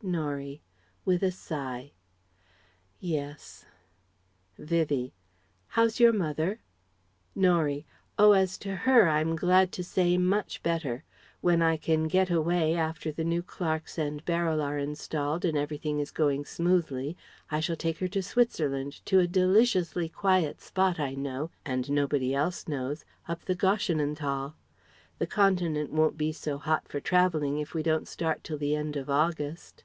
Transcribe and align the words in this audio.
Norie 0.00 0.62
(with 1.04 1.24
a 1.24 1.32
sigh): 1.32 1.90
"Yes!" 3.00 3.66
Vivie: 4.56 5.12
"How's 5.66 5.98
your 5.98 6.12
mother?" 6.12 6.60
Norie: 7.34 7.84
"Oh, 8.16 8.30
as 8.30 8.56
to 8.58 8.74
her, 8.76 9.08
I'm 9.08 9.34
glad 9.34 9.72
to 9.72 9.82
say 9.82 10.16
'much 10.16 10.62
better.' 10.62 11.02
When 11.40 11.60
I 11.62 11.76
can 11.76 12.04
get 12.06 12.30
away, 12.30 12.76
after 12.76 13.10
the 13.10 13.24
new 13.24 13.42
clerks 13.42 13.98
and 13.98 14.24
Beryl 14.24 14.62
are 14.62 14.78
installed 14.78 15.44
and 15.44 15.58
everything 15.58 15.98
is 15.98 16.12
going 16.12 16.44
smoothly, 16.44 17.16
I 17.50 17.58
shall 17.58 17.76
take 17.76 17.98
her 17.98 18.08
to 18.08 18.22
Switzerland, 18.22 19.04
to 19.06 19.18
a 19.18 19.26
deliciously 19.26 20.08
quiet 20.08 20.60
spot 20.60 21.00
I 21.00 21.14
know 21.16 21.50
and 21.66 21.90
nobody 21.90 22.32
else 22.34 22.68
knows 22.68 23.04
up 23.26 23.44
the 23.44 23.56
Göschenenthal. 23.56 24.54
The 25.18 25.26
Continent 25.26 25.92
won't 25.92 26.16
be 26.16 26.30
so 26.30 26.56
hot 26.56 26.86
for 26.86 27.00
travelling 27.00 27.58
if 27.58 27.74
we 27.74 27.82
don't 27.82 28.08
start 28.08 28.44
till 28.44 28.58
the 28.58 28.76
end 28.76 28.96
of 28.96 29.10
August..." 29.10 29.84